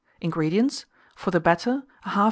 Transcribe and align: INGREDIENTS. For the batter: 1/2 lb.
INGREDIENTS. 0.19 0.87
For 1.15 1.29
the 1.29 1.39
batter: 1.39 1.83
1/2 2.07 2.11
lb. 2.13 2.19